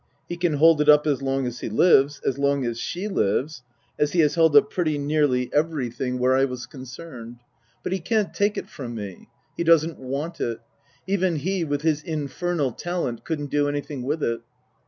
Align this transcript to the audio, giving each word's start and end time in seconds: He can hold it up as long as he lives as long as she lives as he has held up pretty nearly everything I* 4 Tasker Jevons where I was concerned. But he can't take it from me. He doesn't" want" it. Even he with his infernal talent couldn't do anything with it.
He 0.27 0.35
can 0.35 0.53
hold 0.53 0.81
it 0.81 0.89
up 0.89 1.05
as 1.05 1.21
long 1.21 1.45
as 1.45 1.59
he 1.59 1.69
lives 1.69 2.19
as 2.25 2.39
long 2.39 2.65
as 2.65 2.79
she 2.79 3.07
lives 3.07 3.61
as 3.99 4.13
he 4.13 4.21
has 4.21 4.33
held 4.33 4.55
up 4.55 4.71
pretty 4.71 4.97
nearly 4.97 5.51
everything 5.53 6.15
I* 6.15 6.17
4 6.17 6.17
Tasker 6.17 6.17
Jevons 6.17 6.21
where 6.21 6.35
I 6.37 6.45
was 6.45 6.65
concerned. 6.65 7.39
But 7.83 7.91
he 7.91 7.99
can't 7.99 8.33
take 8.33 8.57
it 8.57 8.67
from 8.67 8.95
me. 8.95 9.29
He 9.55 9.63
doesn't" 9.63 9.99
want" 10.11 10.41
it. 10.41 10.59
Even 11.05 11.35
he 11.35 11.63
with 11.63 11.83
his 11.83 12.01
infernal 12.01 12.71
talent 12.71 13.23
couldn't 13.23 13.51
do 13.51 13.69
anything 13.69 14.01
with 14.01 14.23
it. 14.23 14.41